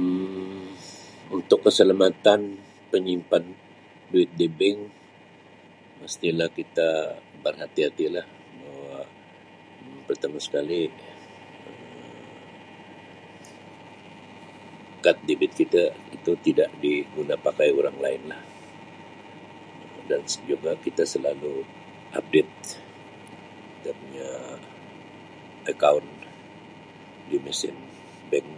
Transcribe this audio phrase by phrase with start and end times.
[0.00, 0.72] Um
[1.36, 2.40] Untuk keselamatan
[2.92, 3.44] penyimpan
[4.10, 4.78] duit di bank
[6.00, 6.90] mesti lah kita
[7.44, 8.26] berhati-hati lah
[8.58, 8.72] me
[10.08, 10.82] pertama sekali
[11.68, 12.08] Um
[15.04, 15.82] kad debit kita
[16.16, 18.42] itu tidak diguna pakai orang lain lah
[20.08, 20.20] dan
[20.50, 21.54] juga kita selalu
[22.18, 22.54] update
[23.74, 24.30] kita punya
[25.72, 26.06] akaun
[27.30, 27.74] di mesin
[28.30, 28.48] bank.